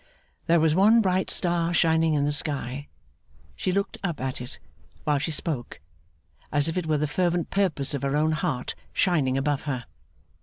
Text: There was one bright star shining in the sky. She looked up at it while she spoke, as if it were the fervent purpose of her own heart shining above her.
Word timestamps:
There 0.47 0.59
was 0.59 0.73
one 0.73 0.99
bright 0.99 1.29
star 1.29 1.75
shining 1.75 2.15
in 2.15 2.25
the 2.25 2.31
sky. 2.31 2.87
She 3.55 3.71
looked 3.71 3.99
up 4.03 4.19
at 4.19 4.41
it 4.41 4.57
while 5.03 5.19
she 5.19 5.29
spoke, 5.29 5.79
as 6.51 6.67
if 6.67 6.75
it 6.75 6.87
were 6.87 6.97
the 6.97 7.05
fervent 7.05 7.51
purpose 7.51 7.93
of 7.93 8.01
her 8.01 8.15
own 8.17 8.31
heart 8.31 8.73
shining 8.93 9.37
above 9.37 9.65
her. 9.65 9.85